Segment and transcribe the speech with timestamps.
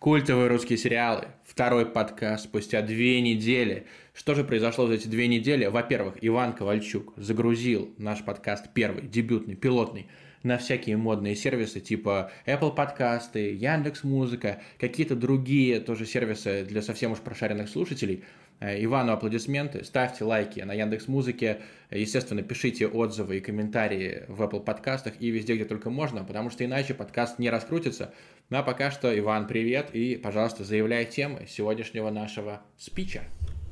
[0.00, 1.26] Культовые русские сериалы.
[1.44, 3.86] Второй подкаст спустя две недели.
[4.14, 5.66] Что же произошло за эти две недели?
[5.66, 10.08] Во-первых, Иван Ковальчук загрузил наш подкаст первый, дебютный, пилотный,
[10.42, 17.12] на всякие модные сервисы типа Apple подкасты, Яндекс Музыка, какие-то другие тоже сервисы для совсем
[17.12, 18.24] уж прошаренных слушателей–
[18.60, 24.60] Э, Ивану аплодисменты, ставьте лайки на Яндекс Музыке, естественно, пишите отзывы и комментарии в Apple
[24.60, 28.12] подкастах и везде, где только можно, потому что иначе подкаст не раскрутится.
[28.50, 33.22] Ну а пока что, Иван, привет, и, пожалуйста, заявляй темы сегодняшнего нашего спича.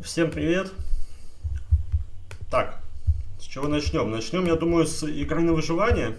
[0.02, 0.72] Всем привет.
[2.50, 2.80] Так,
[3.38, 4.10] с чего начнем?
[4.10, 6.16] Начнем, я думаю, с игры на выживание.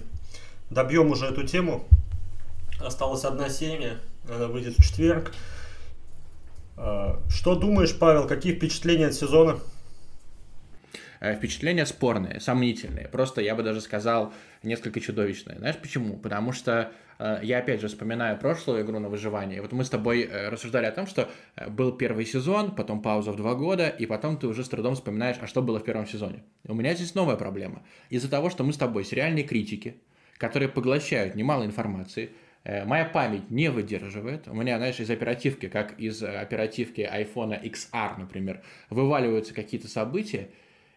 [0.69, 1.87] Добьем уже эту тему.
[2.79, 3.97] Осталась одна серия,
[4.29, 5.33] она выйдет в четверг.
[6.77, 9.59] А, что думаешь, Павел, какие впечатления от сезона?
[11.21, 13.07] Э, впечатления спорные, сомнительные.
[13.07, 15.57] Просто я бы даже сказал несколько чудовищные.
[15.57, 16.17] Знаешь почему?
[16.17, 19.63] Потому что э, я опять же вспоминаю прошлую игру на выживание.
[19.63, 21.29] Вот мы с тобой э, рассуждали о том, что
[21.67, 25.37] был первый сезон, потом пауза в два года, и потом ты уже с трудом вспоминаешь,
[25.41, 26.43] а что было в первом сезоне.
[26.63, 27.81] У меня здесь новая проблема.
[28.11, 29.99] Из-за того, что мы с тобой сериальные критики,
[30.39, 32.31] которые поглощают немало информации,
[32.63, 34.47] Э, моя память не выдерживает.
[34.47, 40.49] У меня, знаешь, из оперативки, как из оперативки iPhone XR, например, вываливаются какие-то события,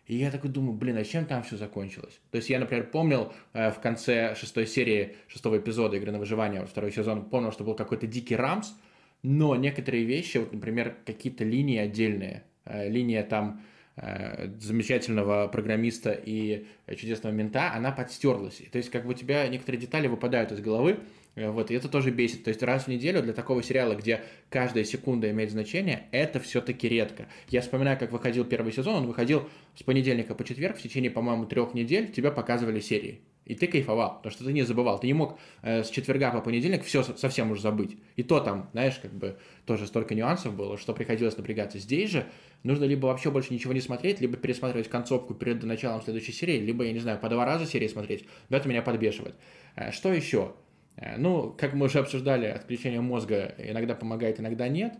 [0.06, 2.20] и я такой думаю, блин, а чем там все закончилось?
[2.32, 6.60] То есть я, например, помнил э, в конце шестой серии, шестого эпизода игры на выживание,
[6.60, 8.74] вот второй сезон, помнил, что был какой-то дикий рамс,
[9.22, 13.62] но некоторые вещи, вот, например, какие-то линии отдельные, э, линия там
[13.96, 18.62] замечательного программиста и чудесного мента, она подстерлась.
[18.70, 20.98] То есть как бы у тебя некоторые детали выпадают из головы,
[21.34, 22.44] Э, вот, и это тоже бесит.
[22.44, 26.88] То есть раз в неделю для такого сериала, где каждая секунда имеет значение, это все-таки
[26.88, 27.26] редко.
[27.48, 31.46] Я вспоминаю, как выходил первый сезон, он выходил с понедельника по четверг, в течение, по-моему,
[31.46, 33.20] трех недель тебя показывали серии.
[33.44, 35.00] И ты кайфовал, потому что ты не забывал.
[35.00, 37.96] Ты не мог э, с четверга по понедельник все совсем уже забыть.
[38.14, 41.78] И то там, знаешь, как бы тоже столько нюансов было, что приходилось напрягаться.
[41.78, 42.26] Здесь же
[42.62, 46.84] нужно либо вообще больше ничего не смотреть, либо пересматривать концовку перед началом следующей серии, либо,
[46.84, 48.26] я не знаю, по два раза серии смотреть.
[48.48, 49.34] Но это меня подбешивает.
[49.74, 50.52] Э, что еще?
[50.96, 54.94] Э, ну, как мы уже обсуждали, отключение мозга иногда помогает, иногда нет.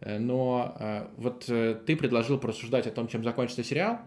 [0.00, 4.00] Э, но вот ты предложил порассуждать о том, чем закончится сериал.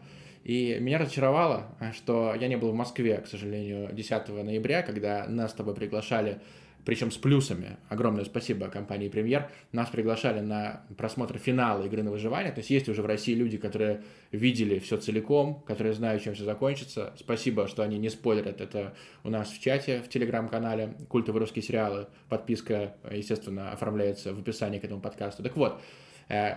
[0.47, 5.51] И меня разочаровало, что я не был в Москве, к сожалению, 10 ноября, когда нас
[5.51, 6.39] с тобой приглашали
[6.85, 7.75] причем с плюсами.
[7.89, 9.49] Огромное спасибо компании «Премьер».
[9.73, 12.53] Нас приглашали на просмотр финала игры на выживание.
[12.53, 16.45] То есть есть уже в России люди, которые видели все целиком, которые знают, чем все
[16.45, 17.13] закончится.
[17.19, 18.61] Спасибо, что они не спойлерят.
[18.61, 18.93] Это
[19.25, 22.07] у нас в чате, в телеграм-канале «Культовые русские сериалы».
[22.29, 25.43] Подписка, естественно, оформляется в описании к этому подкасту.
[25.43, 26.06] Так вот, э,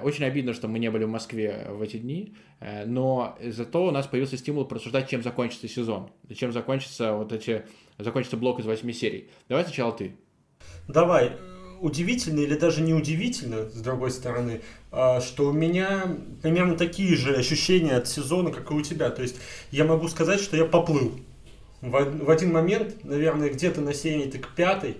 [0.02, 3.90] очень обидно, что мы не были в Москве в эти дни, э, но зато у
[3.90, 7.64] нас появился стимул просуждать, чем закончится сезон, чем закончится вот эти
[7.98, 9.30] закончится блок из восьми серий.
[9.48, 10.16] Давай сначала ты.
[10.88, 11.32] Давай.
[11.80, 14.60] Удивительно или даже не удивительно, с другой стороны,
[14.90, 19.08] а, что у меня примерно такие же ощущения от сезона, как и у тебя.
[19.08, 19.36] То есть
[19.70, 21.12] я могу сказать, что я поплыл.
[21.80, 24.98] В один момент, наверное, где-то на серии к пятой,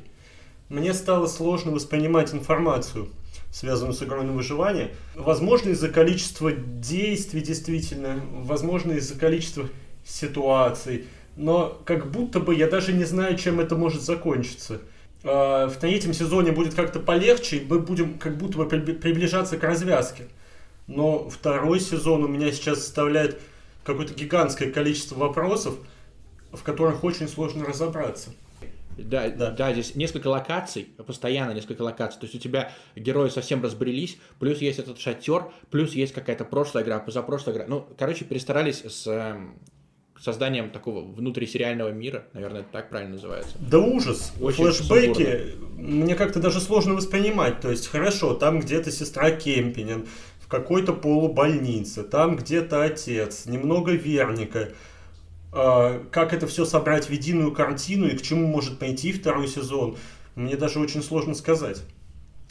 [0.71, 3.11] мне стало сложно воспринимать информацию,
[3.51, 4.95] связанную с игрой на выживание.
[5.15, 9.69] Возможно, из-за количества действий, действительно, возможно, из-за количества
[10.05, 14.81] ситуаций, но как будто бы я даже не знаю, чем это может закончиться.
[15.23, 19.63] А, в третьем сезоне будет как-то полегче, и мы будем как будто бы приближаться к
[19.63, 20.25] развязке.
[20.87, 23.41] Но второй сезон у меня сейчас составляет
[23.85, 25.75] какое-то гигантское количество вопросов,
[26.53, 28.31] в которых очень сложно разобраться.
[29.05, 29.51] Да, да.
[29.51, 32.21] да, здесь несколько локаций, постоянно несколько локаций.
[32.21, 36.85] То есть у тебя герои совсем разбрелись, плюс есть этот шатер, плюс есть какая-то прошлая
[36.85, 37.65] игра, позапрошлая игра.
[37.69, 39.59] Ну, короче, перестарались с эм,
[40.21, 43.57] созданием такого внутрисериального мира, наверное, это так правильно называется.
[43.59, 44.33] Да ужас.
[44.41, 47.61] Очень Флэшбэки мне как-то даже сложно воспринимать.
[47.61, 50.07] То есть, хорошо, там где-то сестра Кемпинин,
[50.41, 54.71] в какой-то полубольнице, там где-то отец, немного Верника.
[55.53, 59.97] А, как это все собрать в единую картину и к чему может пойти второй сезон,
[60.35, 61.83] мне даже очень сложно сказать.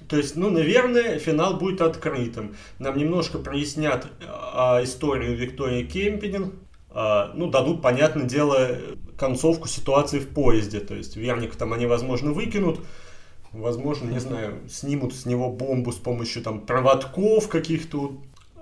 [0.08, 2.56] То есть, ну, наверное, финал будет открытым.
[2.80, 6.54] Нам немножко прояснят а, историю Виктории Кемпинин,
[6.90, 8.78] а, ну, дадут, понятное дело,
[9.18, 10.80] концовку ситуации в поезде.
[10.80, 12.80] То есть верник там они, возможно, выкинут,
[13.52, 18.20] возможно, не знаю, снимут с него бомбу с помощью там проводков каких-то.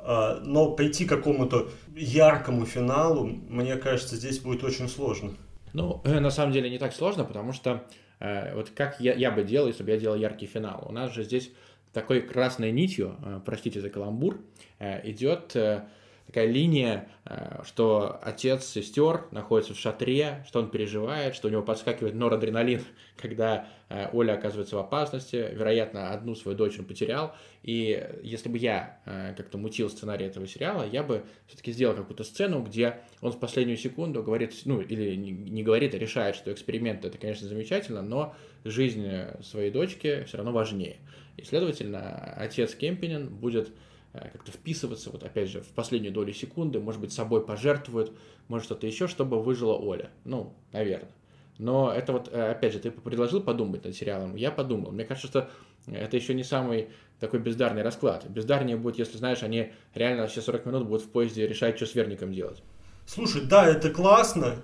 [0.10, 5.34] А, но прийти к какому-то яркому финалу, мне кажется, здесь будет очень сложно.
[5.74, 7.84] Ну, э, на самом деле не так сложно, потому что
[8.22, 10.86] э, вот как я, я бы делал, если бы я делал яркий финал.
[10.88, 11.52] У нас же здесь
[11.92, 14.40] такой красной нитью, э, простите за каламбур,
[14.80, 15.84] э, идет э,
[16.28, 21.64] такая линия, э, что отец сестер находится в шатре, что он переживает, что у него
[21.64, 22.84] подскакивает норадреналин,
[23.18, 27.34] когда э, Оля оказывается в опасности, вероятно, одну свою дочь он потерял,
[27.64, 32.26] и если бы я э, как-то мутил сценарий этого сериала, я бы все-таки сделал какую-то
[32.26, 37.06] сцену, где он в последнюю секунду говорит, ну, или не говорит, а решает, что эксперимент
[37.06, 38.36] это, конечно, замечательно, но
[38.66, 39.08] жизнь
[39.42, 40.98] своей дочки все равно важнее.
[41.38, 43.70] И, следовательно, отец Кемпинин будет
[44.14, 48.12] как-то вписываться, вот опять же, в последнюю долю секунды, может быть, собой пожертвует,
[48.48, 50.10] может что-то еще, чтобы выжила Оля.
[50.26, 51.12] Ну, наверное.
[51.58, 54.92] Но это вот, э, опять же, ты предложил подумать над сериалом, я подумал.
[54.92, 55.50] Мне кажется, что
[55.88, 56.90] это еще не самый
[57.20, 58.28] такой бездарный расклад.
[58.30, 61.96] Бездарнее будет, если, знаешь, они реально все 40 минут будут в поезде решать, что с
[61.96, 62.62] верником делать.
[63.08, 64.58] Слушай, да, это классно.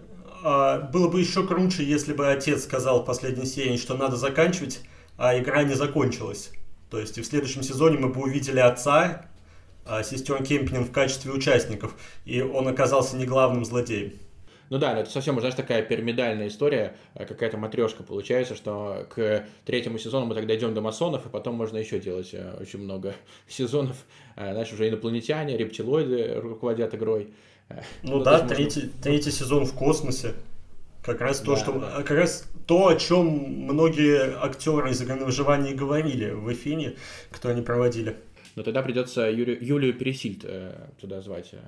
[0.43, 4.81] А, было бы еще круче, если бы отец сказал в последней серии, что надо заканчивать,
[5.17, 6.51] а игра не закончилась.
[6.89, 9.25] То есть и в следующем сезоне мы бы увидели отца,
[10.03, 11.95] сестер Кемпинин в качестве участников,
[12.25, 14.13] и он оказался не главным злодеем.
[14.73, 19.99] Ну да, это совсем, знаешь, такая пирамидальная история, э, какая-то матрешка получается, что к третьему
[19.99, 23.13] сезону мы тогда идем до масонов, и потом можно еще делать э, очень много
[23.47, 23.97] сезонов.
[24.35, 27.29] Э, знаешь, уже инопланетяне, рептилоиды руководят игрой.
[28.01, 29.01] Ну, ну да, третий, можно...
[29.03, 30.33] третий сезон в космосе.
[31.03, 32.01] Как раз то, да, что да.
[32.01, 36.95] как раз то, о чем многие актеры из игры на выживание говорили в Эфине,
[37.29, 38.15] кто они проводили
[38.55, 41.59] но тогда придется Юрию, Юлию Пересильд э, туда звать, э,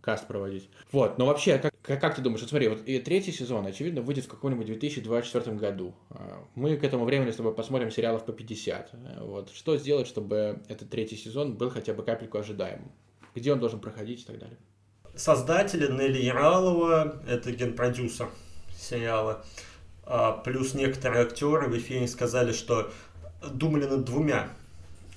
[0.00, 0.68] каст проводить.
[0.90, 4.02] Вот, но вообще, как, как, как ты думаешь, вот смотри, вот и третий сезон, очевидно,
[4.02, 5.94] выйдет в каком-нибудь 2024 году.
[6.10, 6.16] Э,
[6.54, 8.90] мы к этому времени с тобой посмотрим сериалов по 50.
[8.92, 12.90] Э, вот, что сделать, чтобы этот третий сезон был хотя бы капельку ожидаемым?
[13.34, 14.58] Где он должен проходить и так далее?
[15.14, 18.28] Создатели Нелли Яралова, это генпродюсер
[18.74, 19.44] сериала,
[20.04, 22.90] а, плюс некоторые актеры в эфире сказали, что
[23.52, 24.48] думали над двумя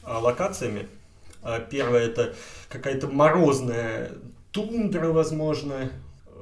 [0.03, 0.87] а, локациями–
[1.45, 2.33] а, первая это
[2.69, 4.11] какая-то морозная
[4.51, 5.91] тундра, возможно.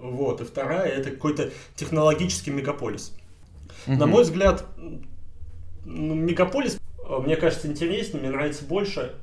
[0.02, 0.40] Вот.
[0.40, 3.14] И вторая это какой-то технологический мегаполис.
[3.86, 3.98] Угу.
[3.98, 4.66] На мой взгляд,
[5.86, 9.14] ну, мегаполис, а, мне кажется, интереснее, мне нравится больше.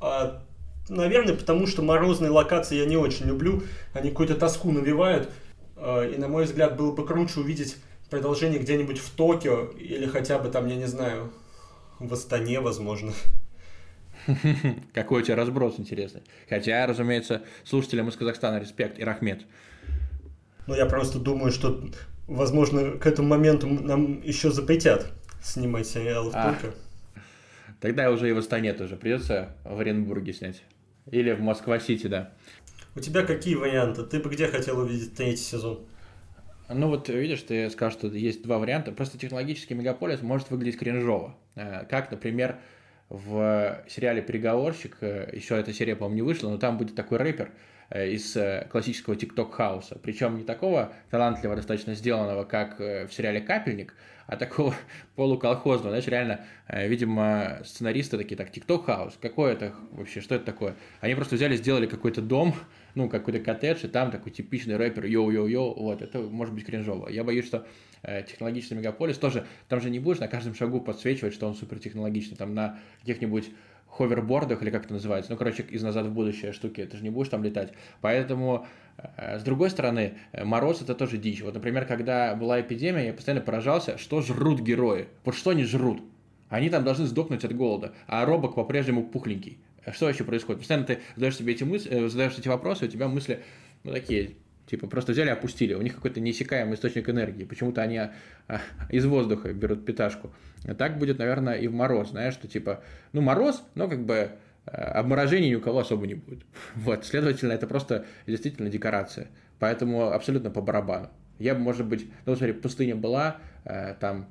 [0.00, 0.44] А,
[0.88, 3.64] наверное, потому что морозные локации я не очень люблю.
[3.92, 5.30] Они какую-то тоску навевают.
[5.76, 7.76] А, и, на мой взгляд, было бы круче увидеть
[8.08, 11.32] продолжение где-нибудь в Токио или хотя бы там, я не знаю,
[11.98, 13.12] в Астане, возможно.
[14.94, 16.22] Какой у тебя разброс интересный.
[16.48, 19.42] Хотя, разумеется, слушателям из Казахстана респект и рахмет.
[20.66, 21.84] Ну, я просто думаю, что,
[22.26, 25.12] возможно, к этому моменту нам еще запретят
[25.42, 26.56] снимать сериалы в а,
[27.80, 30.62] Тогда уже и в Астане тоже придется в Оренбурге снять.
[31.10, 32.32] Или в Москва-Сити, да.
[32.96, 34.04] У тебя какие варианты?
[34.04, 35.84] Ты бы где хотел увидеть третий сезон?
[36.70, 38.92] Ну вот видишь, ты скажешь, что есть два варианта.
[38.92, 41.36] Просто технологический мегаполис может выглядеть кринжово.
[41.56, 42.56] Э, как, например,
[43.08, 47.50] в сериале «Переговорщик», э, еще эта серия, по-моему, не вышла, но там будет такой рэпер
[47.92, 49.98] из э, классического тикток-хауса.
[50.02, 53.94] Причем не такого талантливого, достаточно сделанного, как в сериале «Капельник»,
[54.26, 54.74] а такого
[55.16, 55.90] полуколхозного.
[55.90, 60.74] Знаешь, реально, видимо, сценаристы такие, так, тикток-хаус, какое это вообще, что это такое?
[61.00, 62.54] Они просто взяли, сделали какой-то дом,
[62.94, 67.08] ну, какой-то коттедж, и там такой типичный рэпер, йоу-йоу-йоу, вот, это может быть кринжово.
[67.08, 67.66] Я боюсь, что
[68.06, 72.36] Э, технологичный мегаполис, тоже там же не будешь на каждом шагу подсвечивать, что он супертехнологичный,
[72.36, 73.48] там на каких-нибудь
[73.96, 77.10] ховербордах, или как это называется, ну, короче, из назад в будущее штуки, ты же не
[77.10, 77.72] будешь там летать.
[78.00, 81.42] Поэтому, э, с другой стороны, э, мороз это тоже дичь.
[81.42, 85.06] Вот, например, когда была эпидемия, я постоянно поражался, что жрут герои.
[85.24, 86.02] Вот что они жрут?
[86.48, 89.58] Они там должны сдохнуть от голода, а робок по-прежнему пухленький.
[89.92, 90.60] Что еще происходит?
[90.60, 93.42] Постоянно ты задаешь себе эти мысли, задаешь эти вопросы, у тебя мысли,
[93.82, 94.34] ну, такие,
[94.66, 95.74] Типа просто взяли, опустили.
[95.74, 97.44] У них какой-то неиссякаемый источник энергии.
[97.44, 98.10] Почему-то они а,
[98.88, 100.32] из воздуха берут питашку.
[100.64, 102.10] А так будет, наверное, и в мороз.
[102.10, 104.30] Знаешь, что типа, ну мороз, но как бы
[104.66, 106.44] а, обморожений ни у кого особо не будет.
[106.74, 109.28] Вот, следовательно, это просто действительно декорация.
[109.58, 111.10] Поэтому абсолютно по барабану.
[111.38, 113.38] Я бы, может быть, ну, смотри, пустыня была,
[114.00, 114.28] там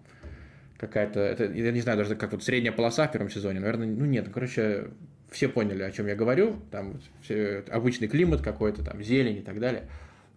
[0.78, 4.06] какая-то, это, я не знаю даже как вот средняя полоса в первом сезоне, наверное, ну
[4.06, 4.88] нет, ну, короче,
[5.32, 9.60] все поняли, о чем я говорю, там все, обычный климат какой-то, там зелень и так
[9.60, 9.84] далее.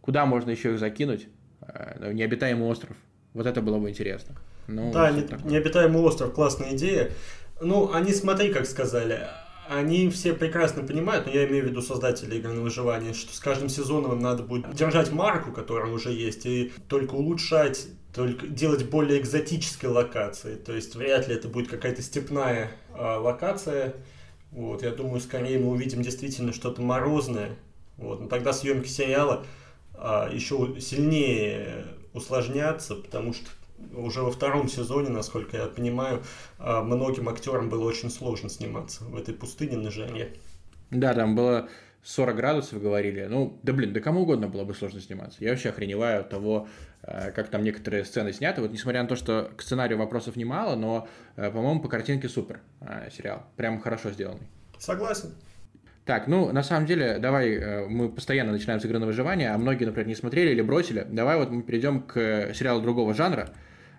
[0.06, 1.28] Куда можно еще их закинуть?
[1.60, 2.96] Э, необитаемый остров.
[3.34, 4.36] Вот это было бы интересно.
[4.68, 7.10] Ну, да, не, необитаемый остров, классная идея.
[7.60, 9.26] Ну, они, смотри, как сказали,
[9.68, 13.40] они все прекрасно понимают, но я имею в виду создатели игры на выживание, что с
[13.40, 18.88] каждым сезоном им надо будет держать марку, которая уже есть, и только улучшать, только делать
[18.88, 20.54] более экзотической локации.
[20.54, 23.94] То есть вряд ли это будет какая-то степная а, локация.
[24.52, 27.56] Вот, я думаю, скорее мы увидим действительно что-то морозное.
[27.96, 29.44] Вот, но тогда съемки сериала
[30.32, 33.48] еще сильнее усложняться, потому что
[33.94, 36.22] уже во втором сезоне, насколько я понимаю,
[36.58, 40.34] а, многим актерам было очень сложно сниматься в этой пустыне на жаре.
[40.90, 41.68] Да, там было
[42.02, 43.26] 40 градусов говорили.
[43.26, 45.38] Ну, да блин, да кому угодно было бы сложно сниматься.
[45.40, 46.68] Я вообще охреневаю от того,
[47.02, 48.62] э, как там некоторые сцены сняты.
[48.62, 52.60] Вот несмотря на то, что к сценарию вопросов немало, но, по-моему, по картинке супер
[53.14, 53.44] сериал.
[53.56, 54.46] Прям хорошо сделанный.
[54.78, 55.34] Согласен.
[56.06, 59.84] Так, ну, на самом деле, давай, мы постоянно начинаем с игры на выживание, а многие,
[59.84, 61.04] например, не смотрели или бросили.
[61.10, 63.50] Давай вот мы перейдем к сериалу другого жанра.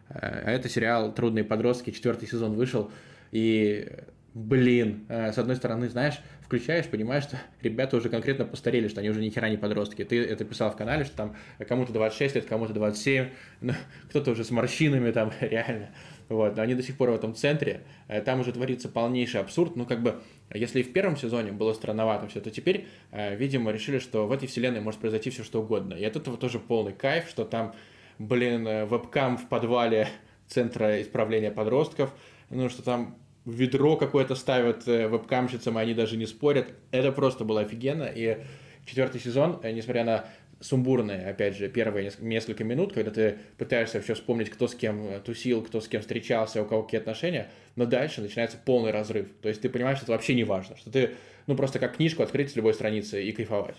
[0.10, 2.92] А это сериал «Трудные подростки», четвертый сезон вышел.
[3.34, 3.92] И
[4.38, 9.10] блин, э, с одной стороны, знаешь, включаешь, понимаешь, что ребята уже конкретно постарели, что они
[9.10, 10.04] уже ни хера не подростки.
[10.04, 11.36] Ты это писал в канале, что там
[11.68, 13.30] кому-то 26 лет, кому-то 27,
[13.62, 13.74] ну,
[14.10, 15.90] кто-то уже с морщинами там, реально.
[16.30, 17.84] Вот, они до сих пор в этом центре.
[18.08, 19.76] Э, там уже творится полнейший абсурд.
[19.76, 20.22] Ну, как бы,
[20.54, 24.32] если и в первом сезоне было странновато все, то теперь, э, видимо, решили, что в
[24.32, 25.94] этой вселенной может произойти все, что угодно.
[25.94, 27.74] И от этого тоже полный кайф, что там,
[28.20, 30.08] блин, вебкам в подвале
[30.48, 32.14] Центра исправления подростков,
[32.50, 33.18] ну, что там
[33.48, 36.74] ведро какое-то ставят э, вебкамщицам, и они даже не спорят.
[36.92, 38.04] Это просто было офигенно.
[38.04, 38.38] И
[38.86, 40.26] четвертый сезон, э, несмотря на
[40.60, 45.20] сумбурные, опять же, первые несколько минут, когда ты пытаешься все вспомнить, кто с кем э,
[45.20, 49.28] тусил, кто с кем встречался, у кого какие отношения, но дальше начинается полный разрыв.
[49.42, 51.12] То есть ты понимаешь, что это вообще не важно, что ты,
[51.46, 53.76] ну, просто как книжку открыть с любой страницы и кайфовать.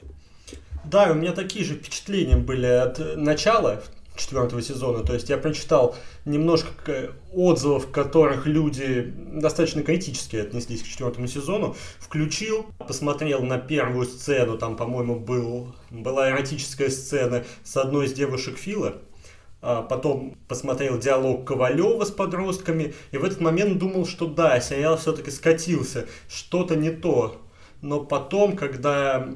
[0.85, 3.83] Да, у меня такие же впечатления были от начала
[4.19, 5.05] четвертого сезона.
[5.05, 11.77] То есть я прочитал немножко отзывов, в которых люди достаточно критически отнеслись к четвертому сезону.
[11.99, 18.59] Включил, посмотрел на первую сцену, там, по-моему, был, была эротическая сцена с одной из девушек
[18.59, 18.97] Фила.
[19.61, 24.97] А потом посмотрел диалог Ковалева с подростками, и в этот момент думал, что да, сериал
[24.97, 27.41] все-таки скатился, что-то не то.
[27.83, 29.29] Но потом, когда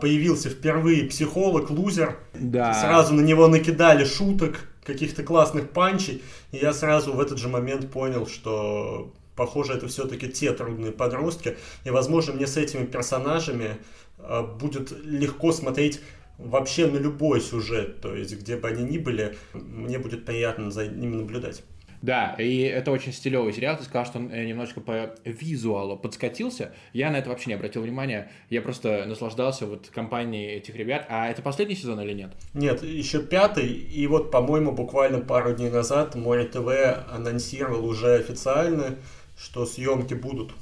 [0.00, 2.18] появился впервые психолог, лузер.
[2.34, 2.74] Да.
[2.74, 6.22] Сразу на него накидали шуток, каких-то классных панчей.
[6.50, 11.56] И я сразу в этот же момент понял, что похоже, это все-таки те трудные подростки.
[11.84, 13.76] И, возможно, мне с этими персонажами
[14.18, 16.00] а, будет легко смотреть
[16.38, 18.00] вообще на любой сюжет.
[18.00, 21.62] То есть, где бы они ни были, мне будет приятно за ними наблюдать.
[22.00, 23.76] Да, и это очень стилевый сериал.
[23.76, 26.72] Ты сказал, что он э, немножко по визуалу подскатился.
[26.92, 28.30] Я на это вообще не обратил внимания.
[28.50, 31.06] Я просто наслаждался вот компанией этих ребят.
[31.08, 32.30] А это последний сезон или нет?
[32.54, 33.68] Нет, еще пятый.
[33.68, 36.68] И вот, по-моему, буквально пару дней назад Море ТВ
[37.12, 38.96] анонсировал уже официально,
[39.36, 40.52] что съемки будут.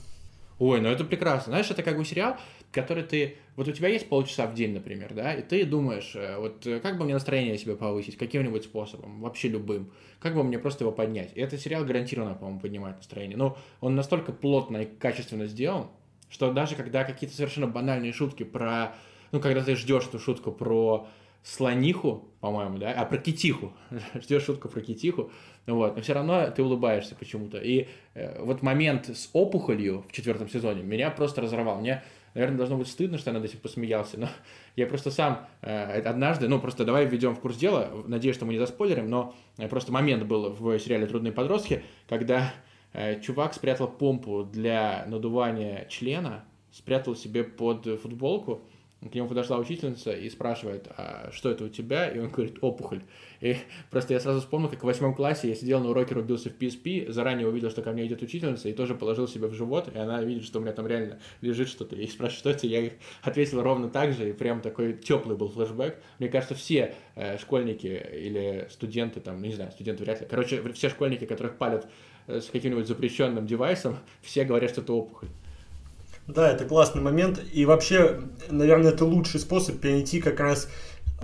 [0.58, 1.50] Ой, ну это прекрасно.
[1.50, 2.38] Знаешь, это как бы сериал,
[2.72, 3.36] который ты...
[3.56, 6.80] Вот у тебя есть полчаса в день, например, да, и ты думаешь, э, вот э,
[6.80, 10.92] как бы мне настроение себе повысить, каким-нибудь способом, вообще любым, как бы мне просто его
[10.92, 11.32] поднять.
[11.34, 13.36] И этот сериал гарантированно, по-моему, поднимает настроение.
[13.36, 15.88] Но он настолько плотно и качественно сделан,
[16.28, 18.94] что даже когда какие-то совершенно банальные шутки про...
[19.32, 21.08] Ну, когда ты ждешь эту шутку про
[21.46, 23.72] слониху, по-моему, да, а про китиху,
[24.14, 25.30] ждешь шутку про китиху,
[25.66, 27.58] вот, но все равно ты улыбаешься почему-то.
[27.58, 31.80] И э, вот момент с опухолью в четвертом сезоне меня просто разорвал.
[31.80, 32.02] Мне
[32.36, 34.28] наверное, должно быть стыдно, что я над этим посмеялся, но
[34.76, 38.52] я просто сам э, однажды, ну, просто давай введем в курс дела, надеюсь, что мы
[38.52, 42.52] не заспойлерим, но э, просто момент был в сериале «Трудные подростки», когда
[42.92, 48.60] э, чувак спрятал помпу для надувания члена, спрятал себе под футболку,
[49.02, 52.08] к нему подошла учительница и спрашивает, а что это у тебя?
[52.08, 53.02] И он говорит, опухоль.
[53.40, 53.56] И
[53.90, 57.10] просто я сразу вспомнил, как в восьмом классе я сидел на уроке, рубился в PSP,
[57.12, 60.22] заранее увидел, что ко мне идет учительница, и тоже положил себе в живот, и она
[60.22, 62.90] видит, что у меня там реально лежит что-то, и спрашивает, что это, я
[63.22, 65.96] ответил ровно так же, и прям такой теплый был флешбэк.
[66.18, 70.88] Мне кажется, все э, школьники или студенты, там, не знаю, студенты вряд ли, короче, все
[70.88, 71.86] школьники, которых палят
[72.26, 75.28] э, с каким-нибудь запрещенным девайсом, все говорят, что это опухоль.
[76.26, 77.40] Да, это классный момент.
[77.52, 80.68] И вообще, наверное, это лучший способ перейти как раз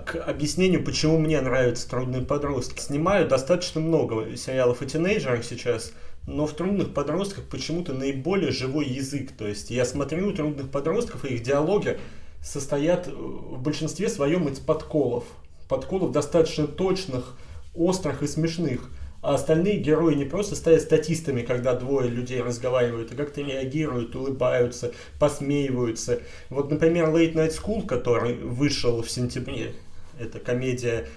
[0.05, 2.79] к объяснению, почему мне нравятся трудные подростки.
[2.79, 5.91] Снимаю достаточно много сериалов о тинейджерах сейчас,
[6.25, 9.31] но в трудных подростках почему-то наиболее живой язык.
[9.37, 11.99] То есть я смотрю трудных подростков, и их диалоги
[12.41, 15.25] состоят в большинстве своем из подколов.
[15.67, 17.37] Подколов достаточно точных,
[17.75, 18.89] острых и смешных–
[19.23, 24.91] а остальные герои не просто стоят статистами, когда двое людей разговаривают, а как-то реагируют, улыбаются,
[25.17, 26.19] посмеиваются.
[26.49, 29.75] Вот, например, Late Night School, который вышел в сентябре,
[30.19, 31.07] это комедия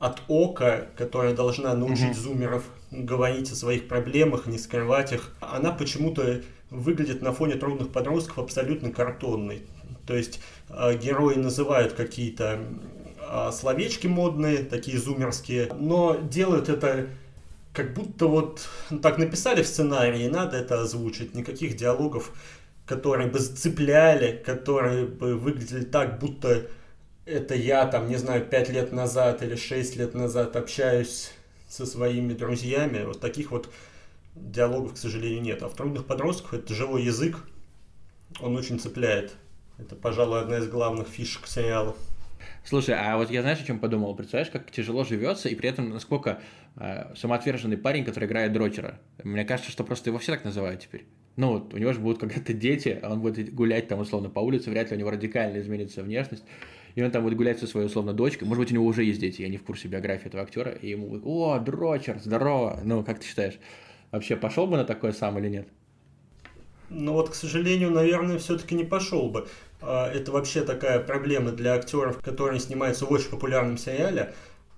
[0.00, 2.20] от Ока, которая должна научить mm-hmm.
[2.20, 8.38] зумеров говорить о своих проблемах, не скрывать их, она почему-то выглядит на фоне трудных подростков
[8.38, 9.62] абсолютно картонной.
[10.04, 12.58] То есть э, герои называют какие-то
[13.20, 17.06] э, словечки модные, такие зумерские, но делают это
[17.72, 18.68] как будто вот
[19.02, 22.32] так написали в сценарии, надо это озвучить, никаких диалогов,
[22.86, 26.66] которые бы зацепляли, которые бы выглядели так, будто
[27.24, 31.30] это я там, не знаю, пять лет назад или шесть лет назад общаюсь
[31.68, 33.04] со своими друзьями.
[33.04, 33.72] Вот таких вот
[34.34, 35.62] диалогов, к сожалению, нет.
[35.62, 37.38] А в «Трудных подростках» это живой язык,
[38.40, 39.32] он очень цепляет.
[39.78, 41.94] Это, пожалуй, одна из главных фишек сериала.
[42.64, 44.14] Слушай, а вот я знаешь, о чем подумал?
[44.14, 46.40] Представляешь, как тяжело живется, и при этом насколько
[46.76, 49.00] э, самоотверженный парень, который играет дрочера.
[49.24, 51.04] Мне кажется, что просто его все так называют теперь.
[51.36, 54.40] Ну, вот, у него же будут когда-то дети, а он будет гулять там условно по
[54.40, 56.44] улице, вряд ли у него радикально изменится внешность.
[56.94, 58.46] И он там будет гулять со своей условно дочкой.
[58.46, 60.72] Может быть, у него уже есть дети, я не в курсе биографии этого актера.
[60.72, 62.80] И ему будет, о, дрочер, здорово.
[62.84, 63.58] Ну, как ты считаешь,
[64.10, 65.68] вообще пошел бы на такое сам или нет?
[66.90, 69.48] Ну вот, к сожалению, наверное, все-таки не пошел бы.
[69.82, 74.34] А, это вообще такая проблема для актеров, которые снимаются в очень популярном сериале.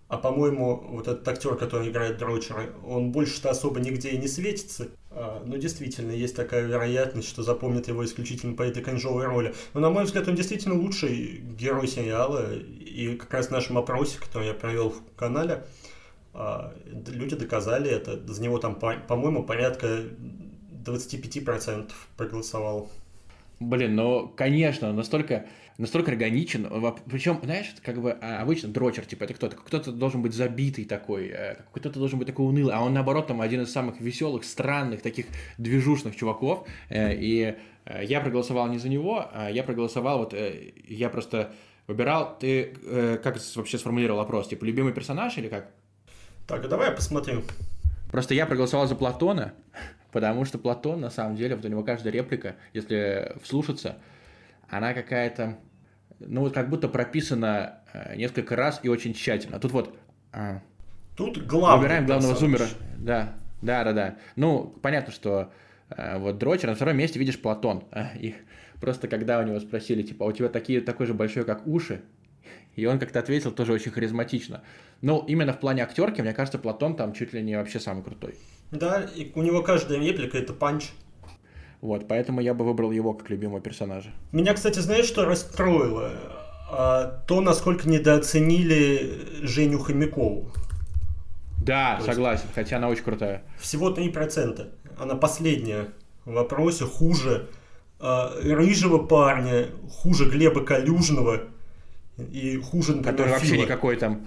[0.08, 4.88] А по-моему, вот этот актер, который играет Дрочера, он больше-то особо нигде и не светится.
[5.11, 9.54] А, но действительно, есть такая вероятность, что запомнят его исключительно по этой кринжовой роли.
[9.73, 12.54] Но, на мой взгляд, он действительно лучший герой сериала.
[12.54, 15.64] И как раз в нашем опросе, который я провел в канале,
[16.34, 16.75] а,
[17.08, 18.20] люди доказали это.
[18.26, 20.02] За него там, по-моему, порядка
[20.84, 22.90] 25% проголосовал.
[23.64, 25.47] Блин, ну, конечно, настолько,
[25.78, 26.68] настолько органичен.
[27.11, 31.28] Причем, знаешь, как бы а, обычно дрочер, типа, это кто-то, кто-то должен быть забитый такой,
[31.28, 35.00] э, кто-то должен быть такой унылый, а он, наоборот, там один из самых веселых, странных,
[35.00, 36.68] таких движушных чуваков.
[36.90, 37.56] Э, и
[37.87, 40.35] э, я проголосовал не за него, а я проголосовал, вот,
[40.87, 41.54] я просто
[41.87, 42.75] выбирал, ты
[43.23, 45.71] как вообще сформулировал вопрос, типа, любимый персонаж или как?
[46.47, 47.42] Так, а давай я посмотрю.
[48.11, 49.54] Просто я проголосовал за Платона,
[50.14, 53.97] Потому что Платон, на самом деле, вот у него каждая реплика, если вслушаться,
[54.68, 55.59] она какая-то,
[56.21, 59.59] ну вот как будто прописана э, несколько раз и очень тщательно.
[59.59, 59.99] Тут вот...
[60.33, 60.61] А,
[61.16, 62.66] Тут главный Выбираем главного зумера.
[62.97, 64.16] Да, да, да, да.
[64.37, 65.52] Ну, понятно, что
[65.90, 67.83] э, вот Дрочер, на втором месте видишь Платон.
[67.90, 68.37] А, и
[68.80, 72.02] просто когда у него спросили, типа, а у тебя такие, такой же большой, как уши?
[72.76, 74.62] И он как-то ответил тоже очень харизматично.
[75.00, 78.37] Ну, именно в плане актерки, мне кажется, Платон там чуть ли не вообще самый крутой.
[78.75, 80.90] Да, и у него каждая реплика это панч.
[81.81, 84.11] Вот, поэтому я бы выбрал его как любимого персонажа.
[84.33, 86.12] Меня, кстати, знаешь, что расстроило?
[86.71, 90.50] А, то, насколько недооценили Женю Хомякову.
[91.62, 93.43] Да, то согласен, хотя она очень крутая.
[93.59, 94.66] Всего 3%.
[94.99, 95.88] Она последняя
[96.25, 97.49] в вопросе, хуже
[98.00, 101.43] а, рыжего парня, хуже Глеба Калюжного
[102.19, 104.26] и хуже, например, Который вообще никакой там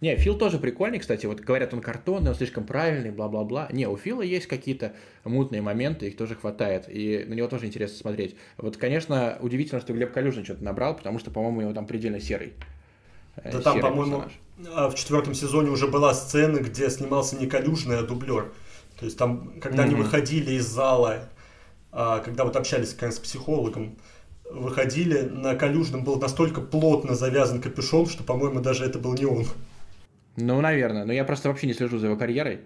[0.00, 1.26] не, Фил тоже прикольный, кстати.
[1.26, 3.68] Вот говорят, он картонный, он слишком правильный, бла-бла-бла.
[3.70, 6.86] Не, у Фила есть какие-то мутные моменты, их тоже хватает.
[6.88, 8.34] И на него тоже интересно смотреть.
[8.56, 12.18] Вот, конечно, удивительно, что Глеб Калюжин что-то набрал, потому что, по-моему, у него там предельно
[12.18, 12.54] серый.
[13.36, 14.24] Э, да там, по-моему,
[14.72, 18.52] а, в четвертом сезоне уже была сцена, где снимался не Калюжин, а дублер.
[18.98, 19.86] То есть там, когда mm-hmm.
[19.86, 21.28] они выходили из зала,
[21.92, 23.96] а, когда вот общались раз с психологом,
[24.50, 29.46] выходили, на Калюжном был настолько плотно завязан капюшон, что, по-моему, даже это был не он.
[30.36, 31.04] Ну, наверное.
[31.04, 32.60] Но я просто вообще не слежу за его карьерой.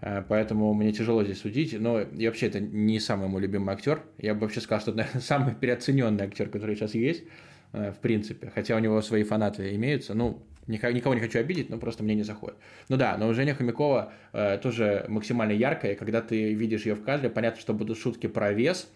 [0.00, 1.78] Э, поэтому мне тяжело здесь судить.
[1.78, 4.02] Но и вообще это не самый мой любимый актер.
[4.18, 7.24] Я бы вообще сказал, что это наверное, самый переоцененный актер, который сейчас есть,
[7.72, 8.50] э, в принципе.
[8.54, 10.14] Хотя у него свои фанаты имеются.
[10.14, 12.56] Ну, никого не хочу обидеть, но просто мне не заходит.
[12.88, 15.94] Ну да, но Женя Хомякова э, тоже максимально яркая.
[15.94, 18.88] Когда ты видишь ее в кадре, понятно, что будут шутки про вес,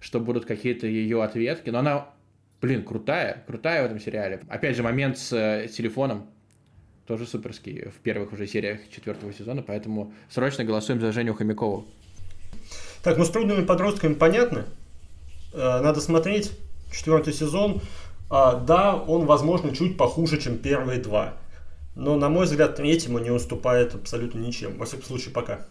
[0.00, 1.70] что будут какие-то ее ответки.
[1.70, 2.08] Но она,
[2.60, 4.40] блин, крутая, крутая в этом сериале.
[4.48, 6.28] Опять же, момент с, телефоном
[7.06, 11.86] тоже суперский в первых уже сериях четвертого сезона, поэтому срочно голосуем за Женю Хомякову.
[13.02, 14.66] Так, ну с трудными подростками понятно.
[15.52, 16.52] Э, надо смотреть
[16.92, 17.80] четвертый сезон.
[18.30, 21.34] А, да, он, возможно, чуть похуже, чем первые два.
[21.94, 24.78] Но, на мой взгляд, третьему не уступает абсолютно ничем.
[24.78, 25.66] Во всяком случае, пока.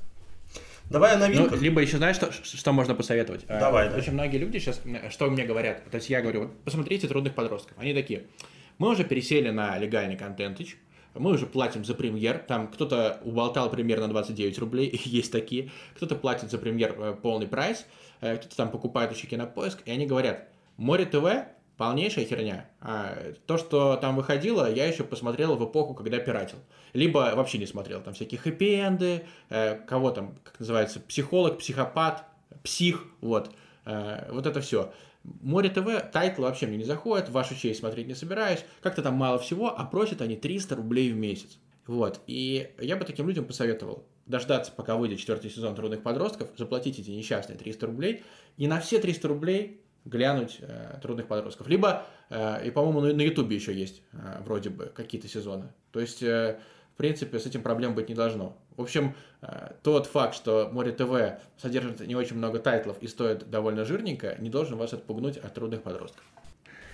[0.90, 1.58] Давай о ну, новинках.
[1.58, 3.46] Ну, либо еще знаешь, что, что можно посоветовать?
[3.48, 3.98] А, Давай, а, да.
[3.98, 7.78] Очень многие люди сейчас, что мне говорят, то есть я говорю, вот посмотрите трудных подростков.
[7.80, 8.24] Они такие,
[8.78, 10.60] мы уже пересели на легальный контент,
[11.14, 16.52] мы уже платим за премьер, там кто-то уболтал примерно 29 рублей, есть такие, кто-то платит
[16.52, 17.86] за премьер э, полный прайс,
[18.22, 20.48] э, кто-то там покупает еще кинопоиск, и они говорят,
[20.78, 21.26] Море ТВ
[21.78, 22.70] полнейшая херня.
[22.80, 26.60] А то, что там выходило, я еще посмотрел в эпоху, когда пиратил.
[26.94, 28.02] Либо вообще не смотрел.
[28.02, 32.26] Там всякие хэппи-энды, э, кого там, как называется, психолог, психопат,
[32.64, 33.52] псих, вот.
[33.86, 34.94] вот это все.
[35.24, 39.78] more.tv, тайтл вообще мне не заходит, вашу честь смотреть не собираюсь, как-то там мало всего,
[39.78, 41.60] а просят они 300 рублей в месяц.
[41.86, 47.00] Вот, и я бы таким людям посоветовал дождаться, пока выйдет четвертый сезон «Трудных подростков», заплатить
[47.00, 48.24] эти несчастные 300 рублей,
[48.58, 51.68] и на все 300 рублей глянуть э, «Трудных подростков».
[51.68, 55.74] Либо, э, и, по-моему, на Ютубе еще есть э, вроде бы какие-то сезоны.
[55.92, 56.60] То есть, э,
[56.94, 58.58] в принципе, с этим проблем быть не должно.
[58.82, 59.14] В общем,
[59.44, 64.36] э, тот факт, что Море ТВ содержит не очень много тайтлов и стоит довольно жирненько,
[64.40, 66.24] не должен вас отпугнуть от трудных подростков.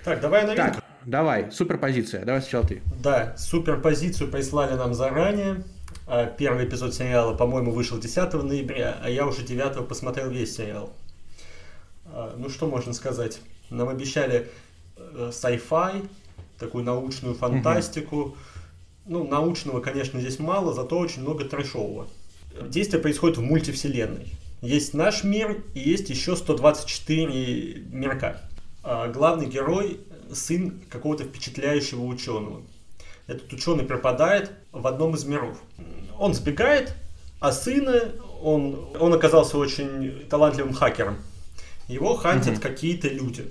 [0.04, 0.74] Так, давай новинку.
[0.74, 2.26] Так, давай, суперпозиция.
[2.26, 2.82] Давай сначала ты.
[3.02, 5.64] Да, суперпозицию прислали нам заранее.
[6.08, 10.92] А, первый эпизод сериала, по-моему, вышел 10 ноября, а я уже 9 посмотрел весь сериал.
[12.06, 13.40] А, ну, что можно сказать?
[13.70, 14.50] Нам обещали
[14.98, 16.06] э, sci-fi,
[16.60, 18.18] такую научную фантастику.
[18.18, 18.38] Угу.
[19.08, 22.08] Ну, научного, конечно, здесь мало, зато очень много трэшового.
[22.62, 24.34] Действие происходит в мультивселенной.
[24.62, 28.42] Есть наш мир и есть еще 124 мирка.
[28.84, 30.02] А главный герой–
[30.34, 32.64] сын какого-то впечатляющего ученого.
[33.28, 35.58] Этот ученый пропадает в одном из миров.
[36.18, 36.94] Он сбегает,
[37.40, 41.18] а сына, он, он оказался очень талантливым хакером.
[41.88, 42.62] Его хантят mm-hmm.
[42.62, 43.46] какие-то люди.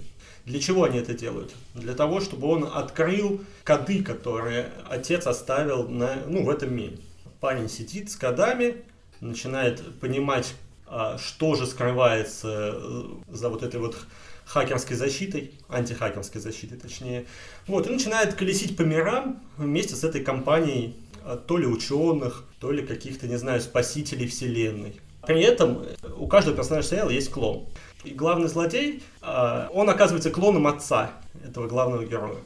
[0.46, 1.52] Для чего они это делают?
[1.74, 6.98] Для того, чтобы он открыл коды, которые отец оставил на, ну, в этом мире.
[7.40, 8.76] Парень сидит с кодами,
[9.20, 10.54] начинает понимать,
[10.86, 13.96] а, что же скрывается э, за вот этой вот
[14.44, 17.26] хакерской защитой, антихакерской защитой точнее.
[17.66, 22.70] Вот, и начинает колесить по мирам вместе с этой компанией а, то ли ученых, то
[22.70, 25.00] ли каких-то, не знаю, спасителей вселенной.
[25.26, 25.84] При этом
[26.16, 27.66] у каждого персонажа сериала есть клон.
[28.06, 31.10] И главный злодей, а, он оказывается клоном отца
[31.44, 32.36] этого главного героя.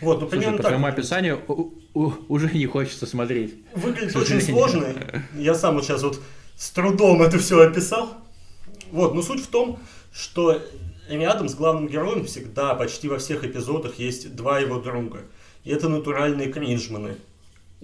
[0.00, 0.66] Вот, ну, Слушай, по так.
[0.66, 1.40] твоему описанию
[1.94, 3.54] уже не хочется смотреть.
[3.74, 4.94] Выглядит очень сложно.
[5.34, 6.20] Я сам вот сейчас вот
[6.56, 8.10] с трудом это все описал.
[8.92, 9.80] Вот, но суть в том,
[10.12, 10.62] что
[11.08, 15.22] рядом с главным героем всегда, почти во всех эпизодах есть два его друга.
[15.64, 17.16] И это натуральные кринжманы.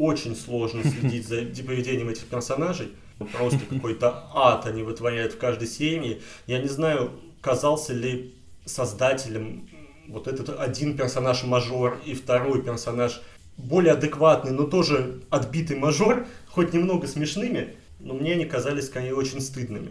[0.01, 2.89] Очень сложно следить за поведением этих персонажей.
[3.37, 6.23] Просто какой-то ад они вытворяют в каждой серии.
[6.47, 7.11] Я не знаю,
[7.43, 8.35] казался ли
[8.65, 9.69] создателем
[10.09, 13.21] вот этот один персонаж мажор и второй персонаж
[13.59, 19.43] более адекватный, но тоже отбитый мажор, хоть немного смешными, но мне они казались скорее очень
[19.43, 19.91] стыдными.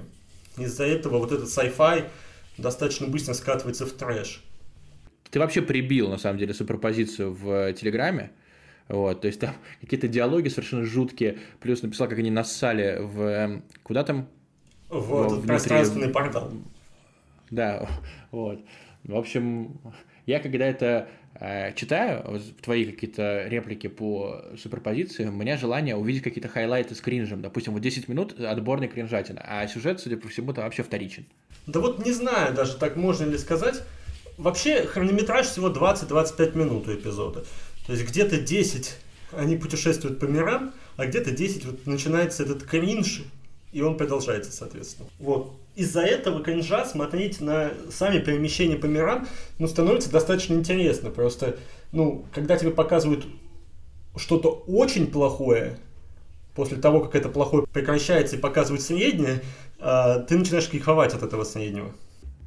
[0.58, 2.06] Из-за этого вот этот sci-fi
[2.58, 4.44] достаточно быстро скатывается в трэш.
[5.30, 8.32] Ты вообще прибил, на самом деле, суперпозицию в Телеграме.
[8.90, 11.38] Вот, то есть там какие-то диалоги совершенно жуткие.
[11.60, 13.22] Плюс написал, как они нассали в...
[13.22, 14.28] Эм, куда там?
[14.90, 15.48] В, в этот внутри...
[15.48, 16.52] пространственный портал.
[17.52, 17.88] Да,
[18.32, 18.60] вот.
[19.04, 19.80] В общем,
[20.26, 26.24] я когда это э, читаю, вот, твои какие-то реплики по суперпозиции, у меня желание увидеть
[26.24, 27.42] какие-то хайлайты с кринжем.
[27.42, 31.26] Допустим, вот 10 минут отборной кринжатина, а сюжет, судя по всему, там вообще вторичен.
[31.68, 33.84] Да вот не знаю даже, так можно ли сказать.
[34.38, 37.44] Вообще, хронометраж всего 20-25 минут у эпизода.
[37.90, 38.98] То есть где-то 10
[39.36, 43.24] они путешествуют по мирам, а где-то 10 вот начинается этот кринж,
[43.72, 45.10] и он продолжается, соответственно.
[45.18, 45.60] Вот.
[45.76, 51.10] Из-за этого кринжа смотреть на сами перемещения по мирам, ну, становится достаточно интересно.
[51.10, 51.58] Просто,
[51.92, 53.26] ну, когда тебе показывают
[54.16, 55.80] что-то очень плохое,
[56.54, 59.42] после того, как это плохое прекращается и показывают среднее,
[59.80, 61.92] э, ты начинаешь кайфовать от этого среднего.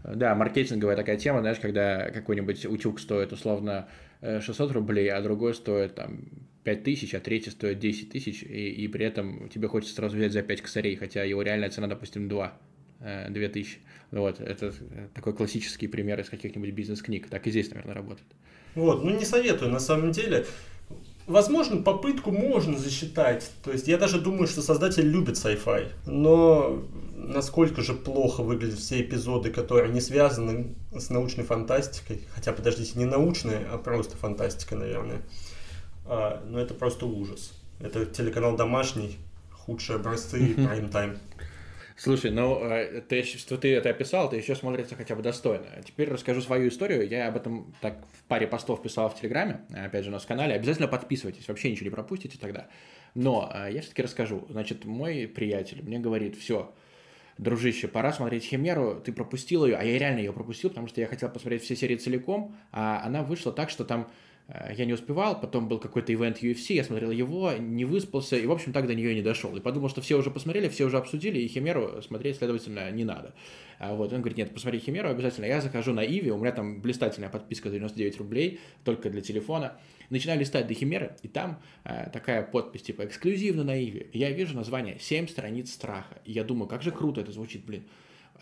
[0.04, 3.88] Да, маркетинговая такая тема, знаешь, когда какой-нибудь утюг стоит условно
[4.22, 6.24] 600 э, рублей, а другой стоит там
[6.64, 10.32] 5 тысяч, а третий стоит 10 тысяч, и, и при этом тебе хочется сразу взять
[10.32, 12.58] за 5 косарей, хотя его реальная цена, допустим, 2,
[13.00, 13.64] 2 э.
[14.12, 14.72] Вот, это
[15.14, 17.28] такой классический пример из каких-нибудь бизнес-книг.
[17.28, 18.28] Так и здесь, наверное, работает.
[18.74, 20.46] Вот, ну не советую, на самом деле.
[21.32, 23.50] Возможно, попытку можно засчитать.
[23.64, 25.88] То есть я даже думаю, что создатель любит sci-fi.
[26.04, 26.82] Но
[27.14, 32.20] насколько же плохо выглядят все эпизоды, которые не связаны с научной фантастикой.
[32.34, 35.22] Хотя, подождите, не научная, а просто фантастика, наверное.
[36.04, 37.52] А, но это просто ужас.
[37.80, 39.16] Это телеканал «Домашний»,
[39.52, 41.16] худшие образцы и прайм-тайм.
[42.02, 45.66] Слушай, ну, э, ты, что ты это описал, это еще смотрится хотя бы достойно.
[45.86, 47.08] Теперь расскажу свою историю.
[47.08, 50.26] Я об этом так в паре постов писал в Телеграме, опять же, у нас в
[50.26, 50.56] канале.
[50.56, 52.66] Обязательно подписывайтесь, вообще ничего не пропустите тогда.
[53.14, 54.44] Но э, я все-таки расскажу.
[54.50, 56.74] Значит, мой приятель мне говорит, все,
[57.38, 61.06] дружище, пора смотреть Химеру, ты пропустил ее, а я реально ее пропустил, потому что я
[61.06, 64.10] хотел посмотреть все серии целиком, а она вышла так, что там
[64.76, 68.52] я не успевал, потом был какой-то ивент UFC, я смотрел его, не выспался, и, в
[68.52, 69.54] общем, так до нее и не дошел.
[69.56, 73.34] И подумал, что все уже посмотрели, все уже обсудили, и Химеру смотреть, следовательно, не надо.
[73.78, 75.46] А вот он говорит, нет, посмотри Химеру обязательно.
[75.46, 79.78] Я захожу на Иви, у меня там блистательная подписка за 99 рублей, только для телефона.
[80.10, 84.08] Начинаю листать до Химеры, и там э, такая подпись, типа, эксклюзивно на Иви.
[84.12, 86.20] Я вижу название «7 страниц страха».
[86.26, 87.84] И я думаю, как же круто это звучит, блин.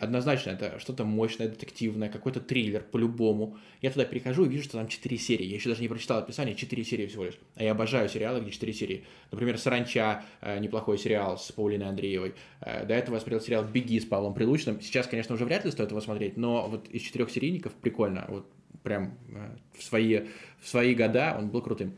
[0.01, 3.59] Однозначно, это что-то мощное, детективное, какой-то триллер по-любому.
[3.81, 5.45] Я туда перехожу и вижу, что там 4 серии.
[5.45, 7.37] Я еще даже не прочитал описание, 4 серии всего лишь.
[7.53, 9.05] А я обожаю сериалы, где 4 серии.
[9.29, 12.33] Например, «Саранча», э, неплохой сериал с Паулиной Андреевой.
[12.61, 14.81] Э, до этого я смотрел сериал «Беги» с Павлом Прилучным.
[14.81, 18.25] Сейчас, конечно, уже вряд ли стоит его смотреть, но вот из четырех серийников прикольно.
[18.27, 18.49] Вот
[18.81, 20.21] прям э, в свои,
[20.59, 21.95] в свои года он был крутым.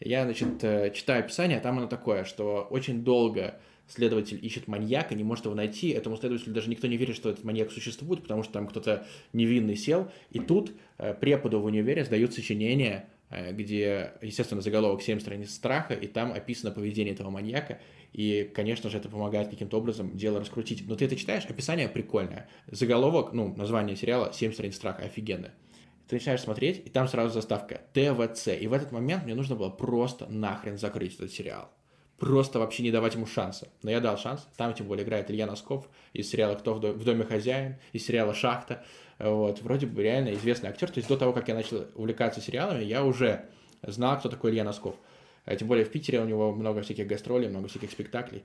[0.00, 5.24] Я, значит, читаю описание, а там оно такое, что очень долго следователь ищет маньяка, не
[5.24, 8.52] может его найти, этому следователю даже никто не верит, что этот маньяк существует, потому что
[8.52, 15.02] там кто-то невинный сел, и тут э, преподу в универе сдают сочинение, где, естественно, заголовок
[15.02, 17.80] «7 страниц страха», и там описано поведение этого маньяка,
[18.12, 20.86] и, конечно же, это помогает каким-то образом дело раскрутить.
[20.86, 22.48] Но ты это читаешь, описание прикольное.
[22.66, 25.52] Заголовок, ну, название сериала «7 страниц страха», офигенно.
[26.08, 28.48] ты начинаешь смотреть, и там сразу заставка ТВЦ.
[28.60, 31.70] И в этот момент мне нужно было просто нахрен закрыть этот сериал.
[32.18, 33.68] Просто вообще не давать ему шанса.
[33.82, 34.48] Но я дал шанс.
[34.56, 38.84] Там, тем более, играет Илья Носков из сериала «Кто в доме хозяин», из сериала «Шахта».
[39.18, 40.90] Вот, вроде бы реально известный актер.
[40.90, 43.46] То есть до того, как я начал увлекаться сериалами, я уже
[43.82, 44.96] знал, кто такой Илья Носков.
[45.44, 48.44] А тем более в Питере у него много всяких гастролей, много всяких спектаклей.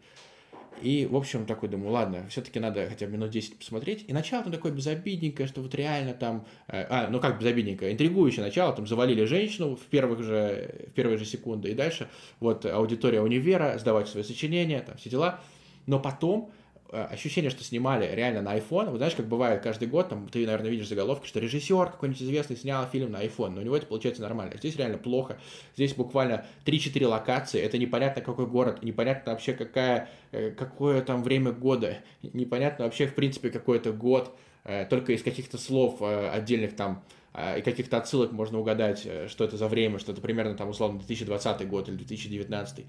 [0.81, 4.05] И, в общем, такой думаю, ладно, все-таки надо хотя бы минут 10 посмотреть.
[4.07, 6.45] И начало там такое безобидненькое, что вот реально там...
[6.67, 7.93] Э, а, ну как безобидненькое?
[7.93, 11.69] Интригующее начало, там завалили женщину в, первых же, в первые же секунды.
[11.69, 12.07] И дальше
[12.39, 15.39] вот аудитория универа, сдавать свои сочинения, там все дела.
[15.85, 16.51] Но потом
[16.91, 18.89] ощущение, что снимали реально на iPhone.
[18.89, 22.57] Вот знаешь, как бывает каждый год, там, ты, наверное, видишь заголовки, что режиссер какой-нибудь известный
[22.57, 24.57] снял фильм на iPhone, но у него это получается нормально.
[24.57, 25.39] Здесь реально плохо.
[25.75, 31.51] Здесь буквально 3-4 локации, это непонятно какой город, непонятно вообще какая, э, какое там время
[31.51, 37.03] года, непонятно вообще в принципе какой это год, э, только из каких-то слов отдельных там
[37.57, 41.65] и каких-то отсылок можно угадать, что это за время, что это примерно там условно 2020
[41.69, 42.85] год или 2019.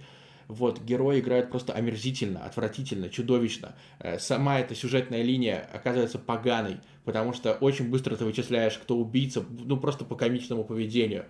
[0.52, 3.74] Вот, герои играют просто омерзительно, отвратительно, чудовищно.
[3.98, 9.42] Э, сама эта сюжетная линия оказывается поганой, потому что очень быстро ты вычисляешь, кто убийца,
[9.64, 11.24] ну, просто по комичному поведению.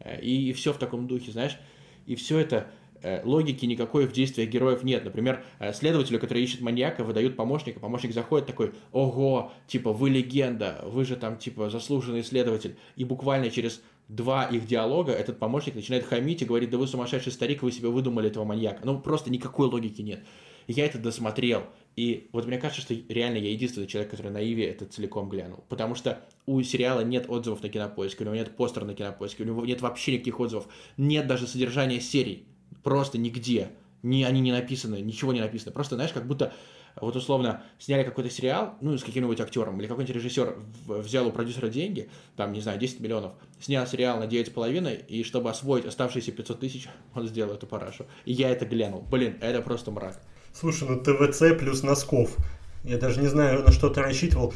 [0.00, 1.56] Э, и, и все в таком духе, знаешь.
[2.04, 5.02] И все это э, логики никакой в действиях героев нет.
[5.02, 11.06] Например, следователю, который ищет маньяка, выдают помощника, помощник заходит такой, ого, типа, вы легенда, вы
[11.06, 12.76] же там, типа, заслуженный следователь.
[12.96, 17.32] И буквально через два их диалога этот помощник начинает хамить и говорит, да вы сумасшедший
[17.32, 18.80] старик, вы себе выдумали этого маньяка.
[18.84, 20.24] Ну, просто никакой логики нет.
[20.66, 21.64] Я это досмотрел.
[21.96, 25.64] И вот мне кажется, что реально я единственный человек, который на Иве это целиком глянул.
[25.68, 29.46] Потому что у сериала нет отзывов на кинопоиске, у него нет постера на кинопоиске, у
[29.46, 30.68] него нет вообще никаких отзывов.
[30.96, 32.46] Нет даже содержания серий.
[32.82, 33.70] Просто нигде.
[34.02, 35.72] Ни, они не написаны, ничего не написано.
[35.72, 36.52] Просто, знаешь, как будто
[37.00, 40.56] вот условно сняли какой-то сериал, ну, с каким-нибудь актером, или какой-нибудь режиссер
[40.86, 45.50] взял у продюсера деньги, там, не знаю, 10 миллионов, снял сериал на 9,5, и чтобы
[45.50, 48.06] освоить оставшиеся 500 тысяч, он сделал эту парашу.
[48.24, 49.02] И я это глянул.
[49.02, 50.20] Блин, это просто мрак.
[50.52, 52.36] Слушай, ну ТВЦ плюс Носков.
[52.84, 54.54] Я даже не знаю, на что ты рассчитывал.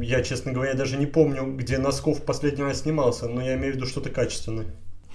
[0.00, 3.72] Я, честно говоря, даже не помню, где Носков в последний раз снимался, но я имею
[3.72, 4.66] в виду что-то качественное.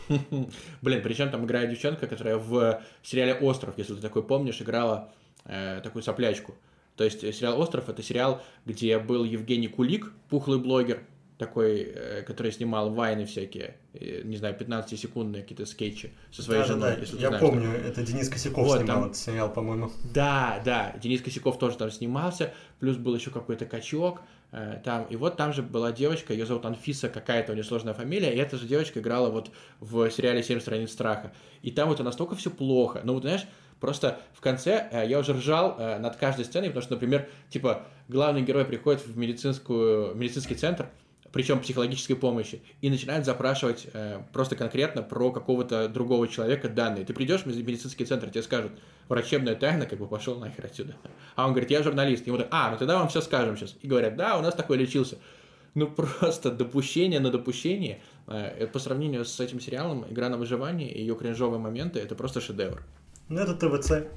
[0.82, 5.12] Блин, причем там играет девчонка, которая в сериале «Остров», если ты такой помнишь, играла
[5.46, 6.56] э, такую соплячку.
[7.00, 11.00] То есть э, сериал «Остров»— это сериал, где был Евгений Кулик, пухлый блогер,
[11.38, 16.68] такой, э, который снимал вайны всякие, э, не знаю, 15-секундные какие-то скетчи со своей да,
[16.68, 16.90] женой.
[16.90, 17.18] Да, да.
[17.18, 17.88] Я знаешь, помню, что...
[17.88, 19.06] это Денис Косяков вот, снимал там...
[19.06, 19.92] этот сериал, по-моему.
[20.14, 24.20] Да, да, Денис Косяков тоже там снимался, плюс был еще какой-то качок,
[24.84, 28.34] там, и вот там же была девочка, ее зовут Анфиса, какая-то у нее сложная фамилия,
[28.34, 31.32] и эта же девочка играла вот в сериале «Семь страниц страха».
[31.62, 33.46] И там вот настолько все плохо, ну вот знаешь,
[33.80, 37.86] Просто в конце э, я уже ржал э, над каждой сценой, потому что, например, типа,
[38.08, 40.90] главный герой приходит в медицинскую, медицинский центр,
[41.32, 47.06] причем психологической помощи, и начинает запрашивать э, просто конкретно про какого-то другого человека данные.
[47.06, 48.72] Ты придешь в медицинский центр, тебе скажут,
[49.08, 50.96] врачебная тайна, как бы пошел нахер отсюда.
[51.36, 52.26] А он говорит, я журналист.
[52.28, 53.76] Ему так, а, ну тогда вам все скажем сейчас.
[53.82, 55.18] И говорят, да, у нас такой лечился.
[55.76, 55.88] Ну
[56.20, 58.02] просто допущение на допущение.
[58.28, 62.42] Э, по сравнению с этим сериалом «Игра на выживание» и ее кринжовые моменты, это просто
[62.42, 62.84] шедевр.
[63.30, 64.08] Ну, это ТВЦ.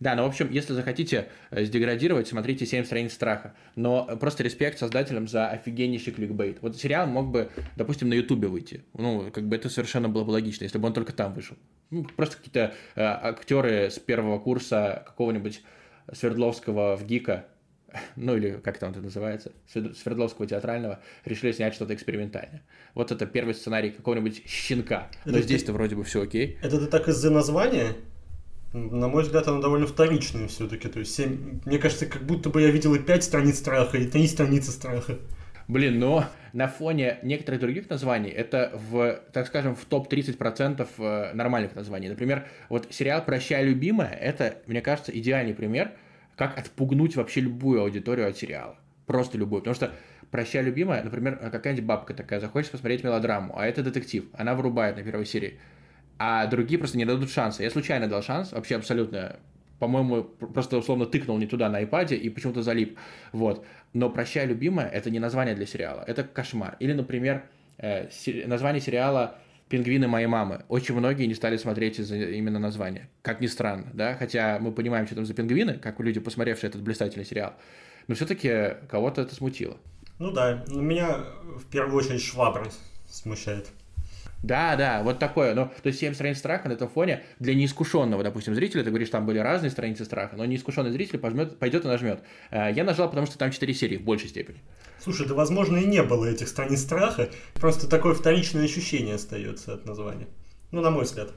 [0.00, 3.54] Да, ну, в общем, если захотите э, сдеградировать, смотрите «Семь страниц страха».
[3.74, 6.58] Но просто респект создателям за офигеннейший кликбейт.
[6.62, 8.84] Вот сериал мог бы, допустим, на Ютубе выйти.
[8.94, 11.56] Ну, как бы это совершенно было бы логично, если бы он только там вышел.
[11.90, 15.62] Ну, просто какие-то э, актеры с первого курса какого-нибудь
[16.12, 17.46] Свердловского в ГИКа,
[18.16, 22.62] ну или как там это называется, Свердловского театрального, решили снять что-то экспериментальное.
[22.94, 25.08] Вот это первый сценарий какого-нибудь щенка.
[25.24, 26.58] Но здесь-то вроде бы все окей.
[26.62, 27.94] Это ты так из-за названия?
[28.74, 30.88] На мой взгляд, оно довольно вторичное все-таки.
[30.88, 31.60] То есть, 7...
[31.64, 35.16] мне кажется, как будто бы я видел и 5 страниц страха, и 3 страницы страха.
[35.68, 41.76] Блин, но на фоне некоторых других названий это в, так скажем, в топ-30% э, нормальных
[41.76, 42.08] названий.
[42.08, 45.92] Например, вот сериал «Прощай, любимая»— это, мне кажется, идеальный пример,
[46.36, 48.76] как отпугнуть вообще любую аудиторию от сериала.
[49.06, 49.60] Просто любую.
[49.62, 49.92] Потому что
[50.32, 55.04] «Прощай, любимая», например, какая-нибудь бабка такая захочет посмотреть мелодраму, а это детектив, она вырубает на
[55.04, 55.60] первой серии
[56.18, 57.62] а другие просто не дадут шанса.
[57.62, 59.40] Я случайно дал шанс, вообще абсолютно,
[59.78, 62.98] по-моему, просто условно тыкнул не туда на iPad и почему-то залип.
[63.32, 63.64] Вот.
[63.92, 66.76] Но «Прощай, любимая»— это не название для сериала, это кошмар.
[66.78, 67.44] Или, например,
[67.78, 68.08] э,
[68.46, 70.64] название сериала «Пингвины моей мамы».
[70.68, 73.08] Очень многие не стали смотреть из-за именно названия.
[73.22, 74.14] Как ни странно, да?
[74.14, 77.54] Хотя мы понимаем, что там за пингвины, как люди, посмотревшие этот блистательный сериал.
[78.06, 79.78] Но все-таки кого-то это смутило.
[80.18, 81.24] Ну да, меня
[81.58, 82.66] в первую очередь швабра
[83.08, 83.68] смущает.
[84.42, 85.54] Да, да, вот такое.
[85.54, 89.08] Ну, то есть «Семь страниц страха» на этом фоне для неискушенного, допустим, зрителя, ты говоришь,
[89.08, 92.20] там были разные страницы страха, но неискушенный зритель пожмет, пойдет и нажмет.
[92.50, 94.58] Э, я нажал, потому что там четыре серии в большей степени.
[94.98, 99.86] Слушай, да возможно и не было этих страниц страха, просто такое вторичное ощущение остается от
[99.86, 100.26] названия.
[100.72, 101.32] Ну, на мой взгляд.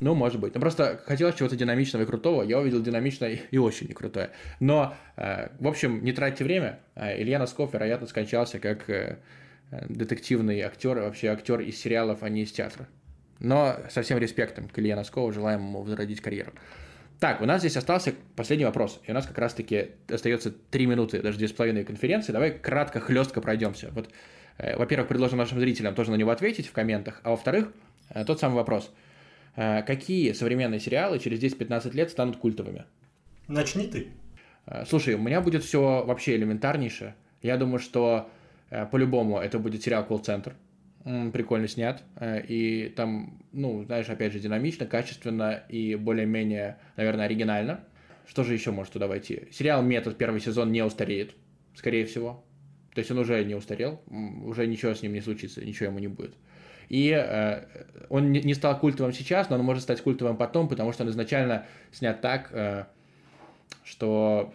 [0.00, 0.54] Ну, может быть.
[0.54, 2.42] Ну, просто хотелось чего-то динамичного и крутого.
[2.42, 4.30] Я увидел динамичное и очень крутое.
[4.58, 6.80] Но, э, в общем, не тратьте время.
[6.94, 9.18] Э, Илья Носков, вероятно, скончался как Э,
[9.70, 12.88] детективный актер, вообще актер из сериалов, а не из театра.
[13.40, 16.52] Но со всем респектом к Илье Носкову желаем ему возродить карьеру.
[17.20, 19.00] Так, у нас здесь остался последний вопрос.
[19.06, 22.32] И у нас как раз-таки остается три минуты, даже две с половиной конференции.
[22.32, 23.90] Давай кратко, хлестко пройдемся.
[23.92, 24.10] Вот,
[24.58, 27.20] э, во-первых, предложим нашим зрителям тоже на него ответить в комментах.
[27.22, 27.72] А во-вторых,
[28.10, 28.92] э, тот самый вопрос.
[29.56, 32.84] Э, какие современные сериалы через 10-15 лет станут культовыми?
[33.48, 34.08] Начни ты.
[34.66, 37.14] Э, слушай, у меня будет все вообще элементарнейшее.
[37.42, 38.33] Я думаю, что Э,
[38.90, 40.54] по-любому это будет сериал «Колл-центр».
[41.04, 42.02] Прикольно снят.
[42.16, 47.84] Э, и там, ну, знаешь, опять же, динамично, качественно и более-менее, наверное, оригинально.
[48.26, 49.48] Что же еще может туда войти?
[49.52, 51.34] Сериал «Метод» первый сезон не устареет,
[51.74, 52.42] скорее всего.
[52.94, 54.00] То есть он уже не устарел,
[54.44, 56.34] уже ничего с ним не случится, ничего ему не будет.
[56.88, 57.64] И э,
[58.08, 61.66] он не стал культовым сейчас, но он может стать культовым потом, потому что он изначально
[61.92, 62.84] снят так, э,
[63.84, 64.54] что,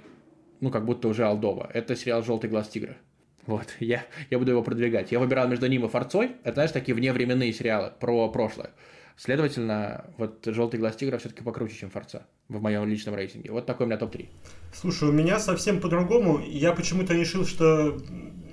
[0.62, 1.70] ну, как будто уже Алдова.
[1.74, 2.98] Это сериал «Желтый глаз тигра».
[3.46, 5.12] Вот, я, я буду его продвигать.
[5.12, 6.32] Я выбирал между ним и Форцой.
[6.44, 8.72] Это, знаешь, такие вневременные сериалы про прошлое.
[9.18, 13.52] Следовательно, вот «Желтый глаз тигра» все-таки покруче, чем «Форца» в моем личном рейтинге.
[13.52, 14.28] Вот такой у меня топ-3.
[14.74, 16.40] Слушай, у меня совсем по-другому.
[16.40, 17.98] Я почему-то решил, что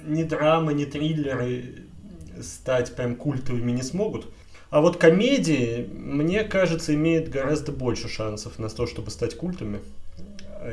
[0.04, 1.84] ни драмы, ни триллеры
[2.42, 4.26] стать прям культовыми не смогут.
[4.70, 9.78] А вот комедии, мне кажется, имеют гораздо больше шансов на то, чтобы стать культами.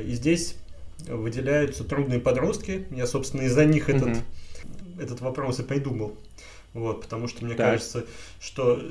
[0.04, 0.56] И здесь
[1.08, 2.86] выделяются трудные подростки.
[2.92, 3.98] Я, собственно, из-за них угу.
[3.98, 4.18] этот,
[5.00, 6.16] этот вопрос и придумал.
[6.74, 7.72] Вот, потому что мне так.
[7.72, 8.06] кажется,
[8.40, 8.82] что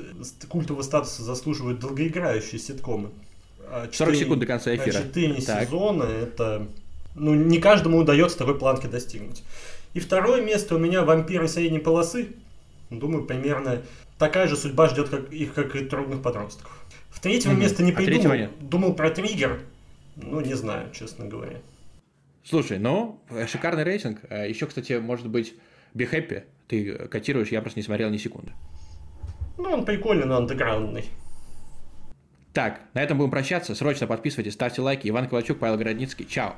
[0.47, 3.09] культового статуса заслуживают долгоиграющие ситкомы.
[3.69, 4.99] А 4, 40 секунд до конца эфира.
[4.99, 6.67] А 4 сезона это.
[7.15, 9.43] Ну, не каждому удается такой планки достигнуть.
[9.93, 12.29] И второе место у меня вампиры средней полосы.
[12.89, 13.81] Думаю, примерно
[14.17, 16.85] такая же судьба ждет как, их, как и трудных подростков.
[17.09, 17.61] В третьего угу.
[17.61, 18.49] места не а придумал.
[18.61, 19.59] Думал про триггер.
[20.15, 21.59] Ну, не знаю, честно говоря.
[22.43, 24.19] Слушай, ну, шикарный рейтинг.
[24.29, 25.55] Э, Еще, кстати, может быть,
[25.93, 28.51] Be Happy ты котируешь, я просто не смотрел ни секунды.
[29.57, 31.05] Ну, он прикольный, но андеграундный.
[32.53, 33.75] Так, на этом будем прощаться.
[33.75, 35.07] Срочно подписывайтесь, ставьте лайки.
[35.07, 36.25] Иван Ковальчук, Павел Городницкий.
[36.25, 36.55] Чао.